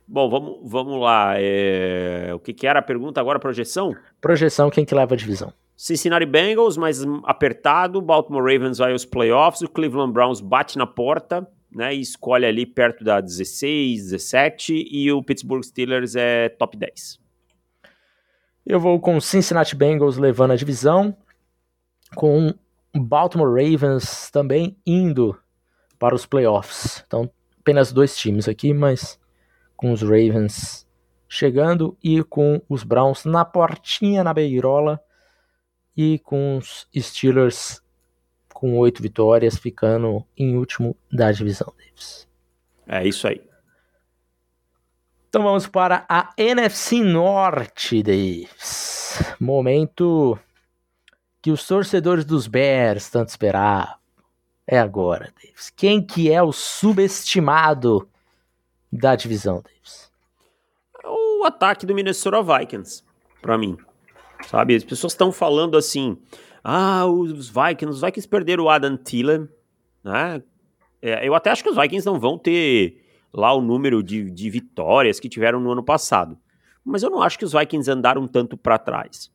[0.07, 1.35] Bom, vamos, vamos lá.
[1.37, 2.31] É...
[2.33, 3.41] O que, que, era a pergunta agora?
[3.41, 3.97] Projeção?
[4.21, 5.53] Projeção, quem que leva a divisão?
[5.77, 8.01] Cincinnati Bengals, mais apertado.
[8.01, 9.63] Baltimore Ravens vai aos playoffs.
[9.63, 15.11] O Cleveland Browns bate na porta né, e escolhe ali perto da 16, 17 e
[15.11, 17.26] o Pittsburgh Steelers é top 10.
[18.67, 21.17] Eu vou com Cincinnati Bengals levando a divisão,
[22.17, 22.53] com
[22.93, 25.39] Baltimore Ravens também indo
[26.01, 27.05] para os playoffs.
[27.07, 29.21] Então, apenas dois times aqui, mas
[29.77, 30.85] com os Ravens
[31.29, 35.01] chegando e com os Browns na portinha, na beirola
[35.97, 37.81] e com os Steelers
[38.53, 42.27] com oito vitórias, ficando em último da divisão, Davis.
[42.87, 43.47] É isso aí.
[45.37, 49.23] Então vamos para a NFC Norte, Davis.
[49.39, 50.39] Momento
[51.43, 53.97] que os torcedores dos Bears tanto esperavam.
[54.67, 55.69] É agora, Davis.
[55.77, 58.09] Quem que é o subestimado
[58.91, 60.11] da divisão, Davis?
[61.05, 63.05] É o ataque do Minnesota Vikings,
[63.43, 63.77] para mim.
[64.47, 66.17] Sabe, as pessoas estão falando assim:
[66.65, 69.47] "Ah, os Vikings, os Vikings perderam o Adam Thielen",
[70.03, 70.43] né?
[71.03, 73.06] É, eu até acho que os Vikings não vão ter
[73.37, 76.39] lá o número de, de vitórias que tiveram no ano passado.
[76.83, 79.31] Mas eu não acho que os Vikings andaram tanto para trás.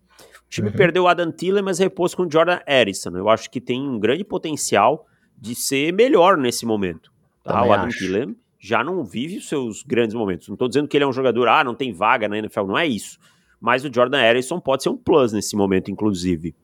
[0.47, 0.75] O time uhum.
[0.75, 3.11] perdeu o Adam Thielen, mas repôs com o Jordan Harrison.
[3.11, 5.05] Eu acho que tem um grande potencial
[5.37, 7.11] de ser melhor nesse momento.
[7.43, 7.63] Tá?
[7.63, 7.99] O Adam acho.
[7.99, 10.47] Thielen já não vive os seus grandes momentos.
[10.47, 12.77] Não estou dizendo que ele é um jogador, ah, não tem vaga na NFL, não
[12.77, 13.19] é isso.
[13.59, 16.55] Mas o Jordan Harrison pode ser um plus nesse momento, inclusive.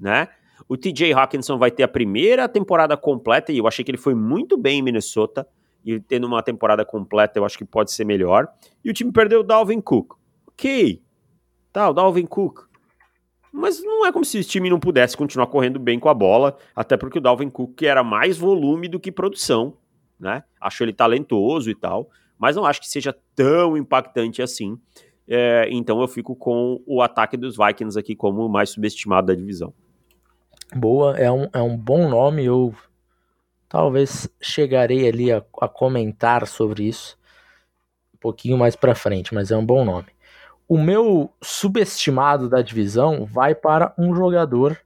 [0.00, 0.28] Né?
[0.66, 4.14] O TJ Hawkinson vai ter a primeira temporada completa, e eu achei que ele foi
[4.14, 5.46] muito bem em Minnesota
[5.88, 8.46] e tendo uma temporada completa eu acho que pode ser melhor.
[8.84, 10.18] E o time perdeu o Dalvin Cook.
[10.46, 11.02] Ok,
[11.72, 12.68] tá, o Dalvin Cook.
[13.50, 16.58] Mas não é como se o time não pudesse continuar correndo bem com a bola,
[16.76, 19.78] até porque o Dalvin Cook era mais volume do que produção,
[20.20, 20.44] né?
[20.60, 24.78] Acho ele talentoso e tal, mas não acho que seja tão impactante assim.
[25.26, 29.34] É, então eu fico com o ataque dos Vikings aqui como o mais subestimado da
[29.34, 29.72] divisão.
[30.76, 32.74] Boa, é um, é um bom nome, eu
[33.68, 37.18] Talvez chegarei ali a, a comentar sobre isso
[38.14, 40.08] um pouquinho mais para frente, mas é um bom nome.
[40.68, 44.78] O meu subestimado da divisão vai para um jogador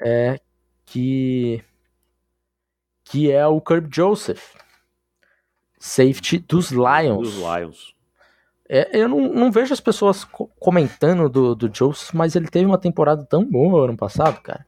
[0.00, 0.38] é,
[0.84, 1.62] que
[3.04, 4.54] que é o Kirk Joseph,
[5.78, 7.34] safety dos Lions.
[7.34, 7.94] Dos Lions.
[8.68, 12.66] É, eu não, não, vejo as pessoas co comentando do, do Joseph, mas ele teve
[12.66, 14.66] uma temporada tão boa ano passado, cara.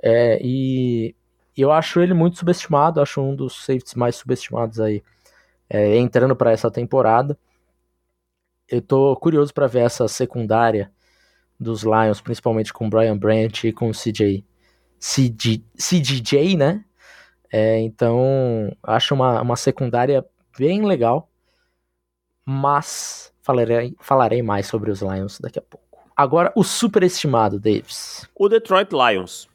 [0.00, 1.16] É, e
[1.56, 5.02] e eu acho ele muito subestimado, acho um dos safeties mais subestimados aí,
[5.68, 7.38] é, entrando para essa temporada.
[8.68, 10.90] Eu tô curioso para ver essa secundária
[11.58, 14.44] dos Lions, principalmente com Brian Branch e com o CJ,
[14.98, 16.84] CGJ, né?
[17.52, 20.24] É, então, acho uma, uma secundária
[20.58, 21.30] bem legal,
[22.44, 25.84] mas falarei, falarei mais sobre os Lions daqui a pouco.
[26.16, 28.28] Agora, o superestimado, Davis.
[28.34, 29.48] O Detroit Lions.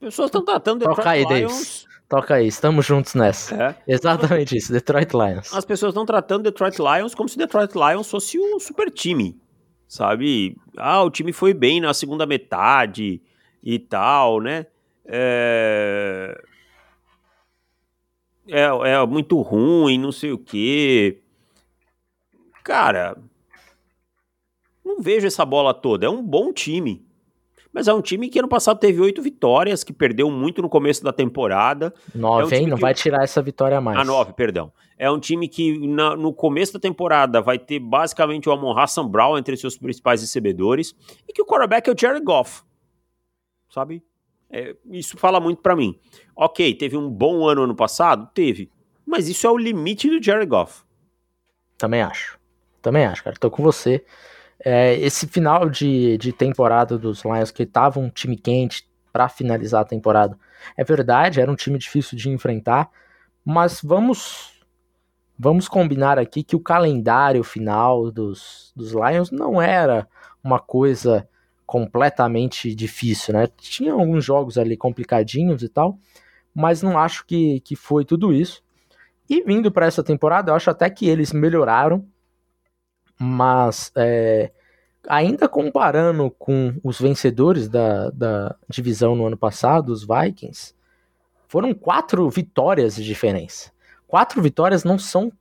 [0.00, 1.52] As pessoas estão tratando Detroit Toca aí, Lions.
[1.52, 1.88] Davis.
[2.08, 3.54] Toca aí, estamos juntos nessa.
[3.54, 3.76] É.
[3.86, 5.52] Exatamente isso, Detroit Lions.
[5.52, 9.38] As pessoas estão tratando Detroit Lions como se Detroit Lions fosse um super time,
[9.86, 10.56] sabe?
[10.76, 13.20] Ah, o time foi bem na segunda metade
[13.62, 14.66] e tal, né?
[15.04, 16.40] É,
[18.46, 21.20] é, é muito ruim, não sei o quê.
[22.62, 23.18] Cara,
[24.84, 26.06] não vejo essa bola toda.
[26.06, 27.07] É um bom time.
[27.78, 31.04] Mas é um time que ano passado teve oito vitórias, que perdeu muito no começo
[31.04, 31.94] da temporada.
[32.12, 32.66] Nove, é um hein?
[32.66, 32.80] Não que...
[32.80, 33.96] vai tirar essa vitória a mais.
[33.96, 34.72] Ah, nove, perdão.
[34.98, 39.06] É um time que na, no começo da temporada vai ter basicamente o Amon Hassan
[39.06, 40.92] Brown entre seus principais recebedores
[41.28, 42.64] e que o quarterback é o Jared Goff.
[43.70, 44.02] Sabe?
[44.50, 45.96] É, isso fala muito para mim.
[46.34, 48.28] Ok, teve um bom ano ano passado?
[48.34, 48.72] Teve.
[49.06, 50.82] Mas isso é o limite do Jared Goff.
[51.78, 52.40] Também acho.
[52.82, 53.36] Também acho, cara.
[53.38, 54.04] Tô com você.
[54.64, 59.82] É, esse final de, de temporada dos Lions, que tava um time quente para finalizar
[59.82, 60.36] a temporada,
[60.76, 62.90] é verdade, era um time difícil de enfrentar,
[63.44, 64.58] mas vamos
[65.38, 70.08] vamos combinar aqui que o calendário final dos, dos Lions não era
[70.42, 71.28] uma coisa
[71.64, 73.46] completamente difícil, né?
[73.58, 75.98] Tinha alguns jogos ali complicadinhos e tal,
[76.52, 78.62] mas não acho que, que foi tudo isso.
[79.30, 82.04] E vindo para essa temporada, eu acho até que eles melhoraram
[83.18, 84.50] mas é,
[85.08, 90.74] ainda comparando com os vencedores da, da divisão no ano passado, os Vikings,
[91.48, 93.72] foram quatro vitórias de diferença.
[94.06, 95.32] Quatro vitórias não são.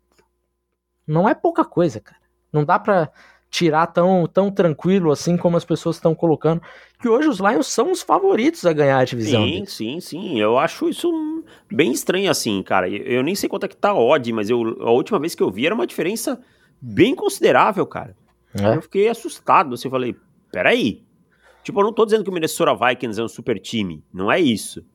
[1.06, 2.22] Não é pouca coisa, cara.
[2.52, 3.10] Não dá pra
[3.50, 6.62] tirar tão, tão tranquilo assim como as pessoas estão colocando.
[7.00, 9.44] Que hoje os Lions são os favoritos a ganhar a divisão.
[9.44, 9.74] Sim, deles.
[9.74, 10.40] sim, sim.
[10.40, 12.90] Eu acho isso bem estranho assim, cara.
[12.90, 15.52] Eu nem sei quanto é que tá odd, mas eu, a última vez que eu
[15.52, 16.42] vi era uma diferença
[16.82, 18.16] bem considerável, cara.
[18.60, 18.76] É.
[18.76, 20.16] Eu fiquei assustado, assim, eu falei,
[20.52, 21.04] peraí.
[21.64, 24.40] Tipo, eu não tô dizendo que o Minnesota Vikings é um super time, não é
[24.40, 24.86] isso.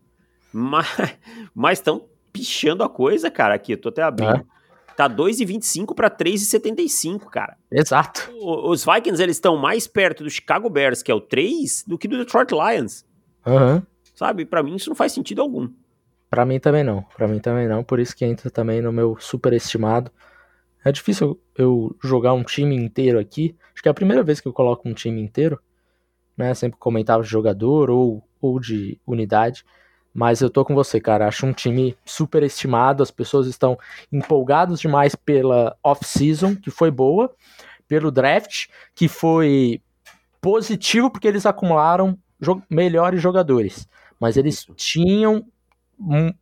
[1.55, 4.37] Mas estão pichando a coisa, cara, aqui, eu tô até abrindo.
[4.37, 4.45] É.
[4.97, 7.57] Tá 2,25 para 3,75, cara.
[7.71, 8.31] Exato.
[8.35, 11.97] O, os Vikings, eles estão mais perto do Chicago Bears, que é o 3, do
[11.97, 13.05] que do Detroit Lions.
[13.47, 13.83] Uhum.
[14.15, 14.45] Sabe?
[14.45, 15.69] Para mim isso não faz sentido algum.
[16.29, 17.03] Para mim também não.
[17.17, 17.83] Para mim também não.
[17.83, 20.11] Por isso que entra também no meu superestimado.
[20.85, 23.57] É difícil eu jogar um time inteiro aqui.
[23.73, 25.61] Acho que é a primeira vez que eu coloco um time inteiro.
[26.37, 26.53] Né?
[26.55, 29.65] Sempre comentava de jogador ou, ou de unidade.
[30.13, 31.29] Mas eu tô com você, cara.
[31.29, 33.03] Acho um time super estimado.
[33.03, 33.79] As pessoas estão
[34.11, 37.35] empolgadas demais pela off-season, que foi boa,
[37.87, 39.81] pelo draft, que foi
[40.41, 45.47] positivo porque eles acumularam jo melhores jogadores, mas eles tinham
[45.99, 46.35] um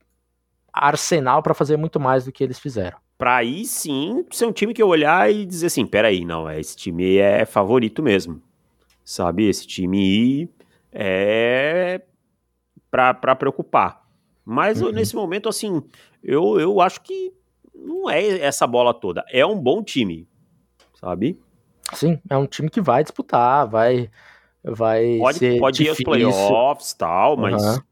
[0.73, 2.99] arsenal para fazer muito mais do que eles fizeram.
[3.21, 6.75] Para aí sim ser um time que eu olhar e dizer assim, peraí, não, esse
[6.75, 8.41] time é favorito mesmo,
[9.05, 9.47] sabe?
[9.47, 10.49] Esse time
[10.91, 12.01] é
[12.91, 14.09] para preocupar.
[14.43, 14.91] Mas uhum.
[14.91, 15.83] nesse momento, assim,
[16.25, 17.31] eu, eu acho que
[17.75, 19.23] não é essa bola toda.
[19.31, 20.27] É um bom time,
[20.99, 21.39] sabe?
[21.93, 24.11] Sim, é um time que vai disputar, vai
[24.65, 26.15] vai pode, ser pode difícil.
[26.17, 27.83] ir aos playoffs tal, mas uhum.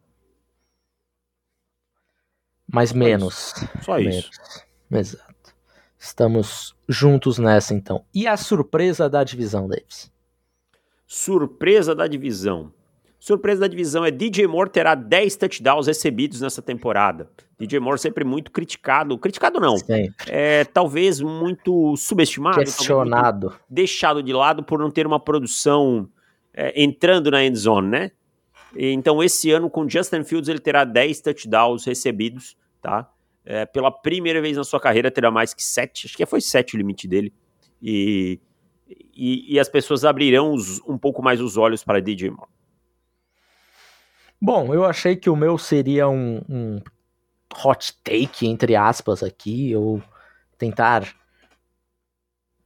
[2.72, 3.52] mas menos.
[3.82, 4.30] Só isso.
[4.30, 4.67] Menos.
[4.90, 5.54] Exato.
[5.98, 8.04] Estamos juntos nessa então.
[8.14, 10.10] E a surpresa da divisão, Davis?
[11.06, 12.72] Surpresa da divisão.
[13.18, 17.28] Surpresa da divisão é DJ Moore terá 10 touchdowns recebidos nessa temporada.
[17.58, 19.18] DJ Moore sempre muito criticado.
[19.18, 19.76] Criticado não.
[19.76, 20.14] Sempre.
[20.28, 22.58] É, talvez muito subestimado.
[22.58, 23.48] Questionado.
[23.48, 26.08] Muito deixado de lado por não ter uma produção
[26.54, 28.10] é, entrando na end zone, né?
[28.76, 33.10] Então, esse ano, com Justin Fields, ele terá 10 touchdowns recebidos, tá?
[33.50, 36.06] É, pela primeira vez na sua carreira, terá mais que 7.
[36.06, 37.32] Acho que foi 7 o limite dele.
[37.80, 38.38] E,
[39.16, 42.50] e, e as pessoas abrirão os, um pouco mais os olhos para DJ Moore.
[44.38, 46.82] Bom, eu achei que o meu seria um, um
[47.64, 50.02] hot take, entre aspas, aqui, ou
[50.58, 51.08] tentar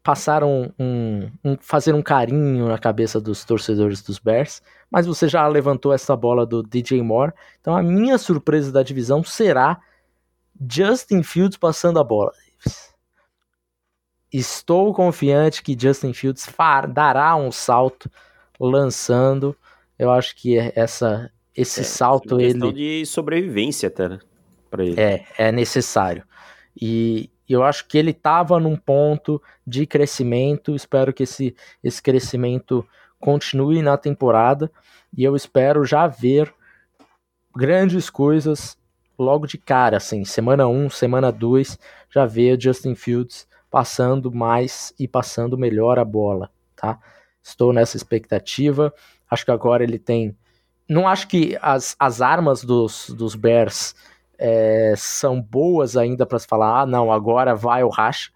[0.03, 5.29] passar um, um, um, fazer um carinho na cabeça dos torcedores dos Bears, mas você
[5.29, 9.81] já levantou essa bola do DJ Moore, então a minha surpresa da divisão será
[10.71, 12.33] Justin Fields passando a bola.
[14.33, 16.49] Estou confiante que Justin Fields
[16.95, 18.11] dará um salto
[18.59, 19.57] lançando.
[19.99, 24.19] Eu acho que essa esse é, salto é ele de sobrevivência até, né?
[24.71, 24.99] Para ele.
[24.99, 26.25] É, é necessário.
[26.81, 30.75] E eu acho que ele estava num ponto de crescimento.
[30.75, 32.87] Espero que esse, esse crescimento
[33.21, 34.71] continue na temporada.
[35.15, 36.53] E eu espero já ver
[37.55, 38.79] grandes coisas
[39.19, 41.79] logo de cara, assim, semana 1, um, semana 2,
[42.11, 46.99] já ver Justin Fields passando mais e passando melhor a bola, tá?
[47.43, 48.93] Estou nessa expectativa.
[49.31, 50.37] Acho que agora ele tem
[50.89, 53.95] não acho que as, as armas dos, dos Bears
[54.39, 58.31] é, são boas ainda para se falar, ah, não, agora vai o Rash.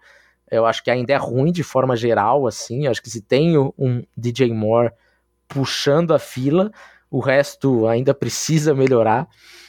[0.49, 2.87] Eu acho que ainda é ruim de forma geral, assim.
[2.87, 4.91] Acho que se tem um DJ Moore
[5.47, 6.71] puxando a fila,
[7.11, 9.27] o resto ainda precisa melhorar.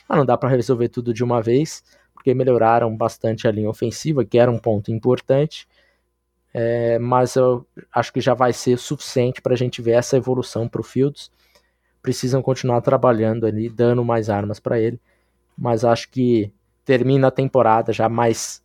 [0.08, 1.82] Mas não dá para resolver tudo de uma vez,
[2.14, 5.68] porque melhoraram bastante a linha ofensiva, que era um ponto importante.
[6.54, 10.66] É, mas eu acho que já vai ser suficiente para a gente ver essa evolução
[10.66, 11.30] para o Fields
[12.02, 15.00] precisam continuar trabalhando ali, dando mais armas para ele.
[15.56, 16.52] Mas acho que
[16.84, 18.62] termina a temporada já mais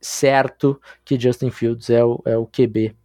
[0.00, 2.96] certo que Justin Fields é o, é o QB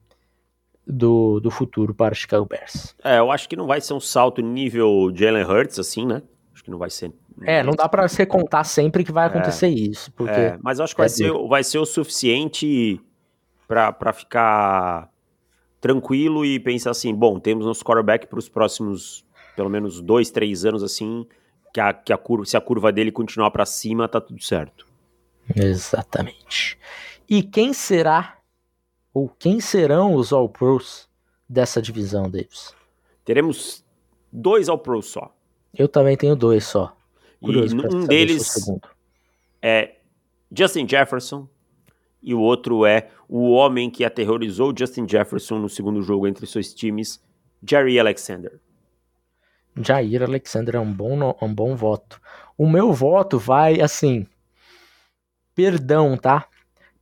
[0.88, 2.96] do, do futuro para Chicago Bears.
[3.04, 6.24] É, eu acho que não vai ser um salto nível Jalen Hurts, assim, né?
[6.52, 7.12] Acho que não vai ser.
[7.44, 10.12] É, não dá para você contar sempre que vai acontecer é, isso.
[10.14, 13.00] Porque é, mas acho que vai, é ser, vai ser o suficiente
[13.68, 15.10] para ficar
[15.80, 19.26] tranquilo e pensar assim: bom, temos nosso quarterback para os próximos
[19.56, 21.28] pelo menos dois, três anos assim,
[21.74, 24.88] que a, que a curva, se a curva dele continuar para cima, tá tudo certo.
[25.54, 26.78] Exatamente.
[27.28, 28.38] E quem será
[29.14, 31.10] ou quem serão os All Pros
[31.48, 32.74] dessa divisão, Davis?
[33.26, 33.84] Teremos
[34.32, 35.34] dois All Pros só.
[35.74, 36.96] Eu também tenho dois só.
[37.42, 38.70] Curioso e um deles
[39.62, 39.96] é
[40.52, 41.48] Justin Jefferson
[42.22, 46.74] e o outro é o homem que aterrorizou Justin Jefferson no segundo jogo entre seus
[46.74, 47.22] times,
[47.66, 48.60] Jerry Alexander.
[49.82, 52.20] Jair Alexander é um bom, um bom voto.
[52.58, 54.28] O meu voto vai assim.
[55.56, 56.48] Perdão, tá?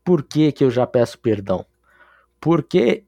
[0.03, 1.65] Por que, que eu já peço perdão?
[2.39, 3.03] Porque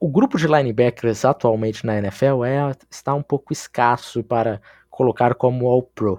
[0.00, 4.60] o grupo de linebackers atualmente na NFL é, está um pouco escasso para
[4.98, 6.18] colocar como All-Pro.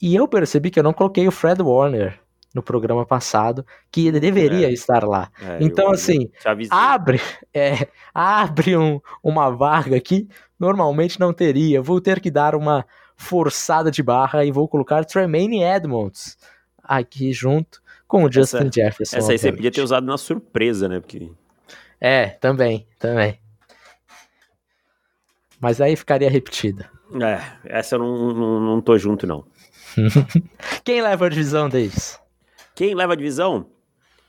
[0.00, 2.20] E eu percebi que eu não coloquei o Fred Warner
[2.54, 5.28] no programa passado, que ele deveria é, estar lá.
[5.42, 6.30] É, então, assim,
[6.70, 7.20] abre,
[7.52, 10.28] é, abre um, uma vaga aqui,
[10.58, 11.82] normalmente não teria.
[11.82, 12.86] Vou ter que dar uma
[13.16, 16.38] forçada de barra e vou colocar Tremaine Edmonds
[16.80, 19.16] aqui junto com o Justin essa, Jefferson.
[19.16, 21.00] Essa aí você podia ter usado na surpresa, né?
[21.00, 21.32] Porque...
[22.00, 23.40] É, também, também.
[25.60, 26.88] Mas aí ficaria repetida.
[27.14, 29.44] É, essa eu não, não, não tô junto, não.
[30.84, 32.20] Quem leva a divisão deles?
[32.74, 33.66] Quem leva a divisão?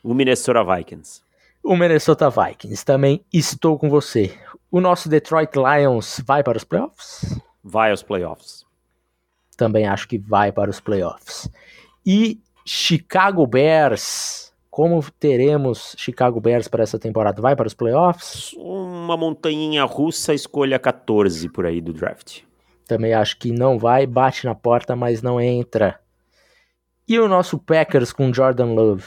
[0.04, 1.22] O Minnesota Vikings.
[1.64, 2.86] O Minnesota Vikings.
[2.86, 4.34] Também estou com você.
[4.72, 7.40] O nosso Detroit Lions vai para os playoffs?
[7.64, 8.66] Vai aos playoffs.
[9.58, 11.50] Também acho que vai para os playoffs.
[12.06, 17.42] E Chicago Bears como teremos Chicago Bears para essa temporada?
[17.42, 18.54] Vai para os playoffs?
[18.54, 22.44] Uma montanha russa, escolha 14 por aí do draft.
[22.90, 26.00] Também acho que não vai, bate na porta, mas não entra.
[27.08, 29.06] E o nosso Packers com Jordan Love?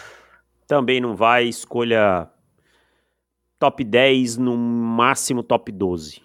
[0.69, 2.31] Também não vai, escolha
[3.59, 6.23] top 10, no máximo top 12.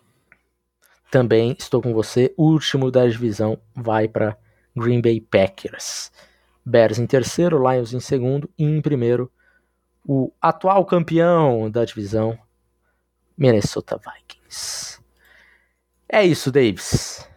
[1.09, 2.31] Também estou com você.
[2.37, 4.37] Último da divisão vai para
[4.75, 6.11] Green Bay Packers.
[6.63, 9.31] Bears em terceiro, Lions em segundo e em primeiro
[10.07, 12.37] o atual campeão da divisão,
[13.35, 15.01] Minnesota Vikings.
[16.07, 17.27] É isso, Davis.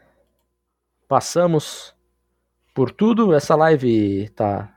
[1.10, 1.92] Passamos
[2.72, 3.34] por tudo.
[3.34, 4.72] Essa live tá,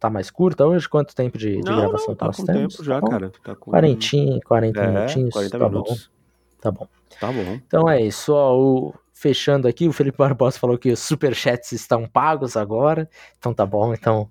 [0.00, 0.88] tá mais curta hoje?
[0.88, 2.74] Quanto tempo de, de não, gravação não, tá nós com temos?
[2.74, 3.30] tempo já, Tá cara.
[3.44, 3.70] Tá com...
[3.70, 5.30] 40, 40 é, minutinhos.
[5.32, 6.10] 40 tá minutos.
[6.10, 6.60] bom.
[6.60, 6.88] Tá bom.
[7.20, 7.60] Tá bom.
[7.64, 8.34] Então é isso.
[8.34, 13.08] Ó, o, fechando aqui, o Felipe Barbosa falou que os superchats estão pagos agora.
[13.38, 13.94] Então tá bom.
[13.94, 14.28] Então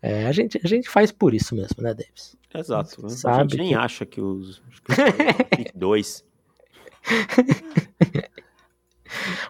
[0.00, 2.36] é, a, gente, a gente faz por isso mesmo, né, Davis?
[2.54, 3.04] Exato.
[3.06, 4.62] A Sabe gente nem que- acha que os.
[4.68, 6.24] Acho que os 2.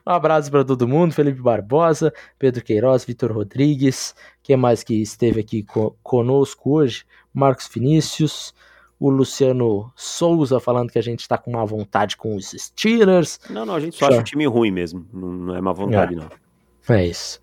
[0.07, 5.41] Um abraço para todo mundo, Felipe Barbosa, Pedro Queiroz, Vitor Rodrigues, quem mais que esteve
[5.41, 7.05] aqui co- conosco hoje?
[7.33, 8.55] Marcos Vinícius,
[8.99, 13.39] o Luciano Souza falando que a gente está com uma vontade com os Steelers.
[13.51, 15.07] Não, não, a gente só acha o time ruim mesmo.
[15.13, 16.29] Não, é má vontade, não.
[16.89, 17.41] É isso.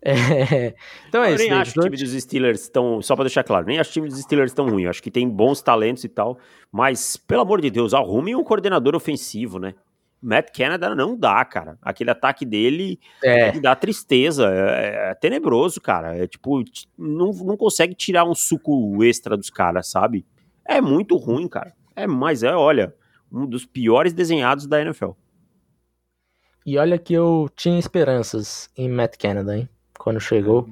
[0.00, 0.74] É,
[1.08, 3.02] Então é eu isso, nem acho o time dos Steelers tão.
[3.02, 4.84] Só pra deixar claro, nem acho o time dos Steelers tão ruim.
[4.84, 6.38] Eu acho que tem bons talentos e tal.
[6.70, 9.74] Mas, pelo amor de Deus, arrume um coordenador ofensivo, né?
[10.24, 11.76] Matt Canada não dá, cara.
[11.82, 14.50] Aquele ataque dele É, dá tristeza.
[14.50, 16.16] É, é tenebroso, cara.
[16.16, 16.64] É tipo,
[16.96, 20.24] não, não consegue tirar um suco extra dos caras, sabe?
[20.66, 21.74] É muito ruim, cara.
[21.94, 22.94] É, mas é, olha,
[23.30, 25.10] um dos piores desenhados da NFL.
[26.64, 29.68] e olha que eu tinha esperanças em Matt Canada, hein?
[29.98, 30.68] Quando chegou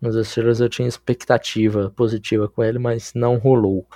[0.00, 3.86] nos Steelers eu tinha expectativa positiva com ele, mas não rolou.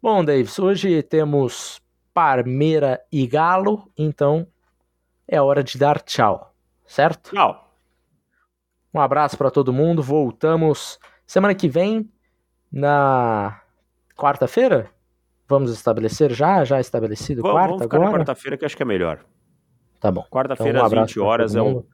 [0.00, 1.81] Bom, Davis, hoje temos
[2.12, 4.46] Parmeira e Galo, então
[5.26, 6.54] é hora de dar tchau,
[6.86, 7.34] certo?
[7.34, 7.72] Tchau.
[8.94, 10.02] Um abraço para todo mundo.
[10.02, 12.10] Voltamos semana que vem,
[12.70, 13.60] na
[14.16, 14.90] quarta-feira?
[15.48, 16.64] Vamos estabelecer já?
[16.64, 18.12] Já estabelecido Vamos, quarta vamos ficar agora?
[18.18, 19.24] quarta-feira que acho que é melhor.
[20.00, 20.24] Tá bom.
[20.30, 21.84] Quarta-feira Então, um às abraço 20 pra horas é o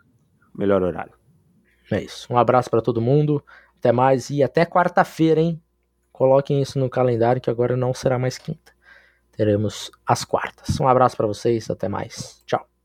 [0.54, 1.12] melhor horário.
[1.90, 2.32] É isso.
[2.32, 3.44] Um abraço para todo mundo.
[3.78, 5.62] Até mais e até quarta-feira, hein?
[6.12, 8.72] Coloquem isso no calendário que agora não será mais quinta.
[9.38, 10.80] Teremos as quartas.
[10.80, 11.70] Um abraço para vocês.
[11.70, 12.42] Até mais.
[12.44, 12.77] Tchau.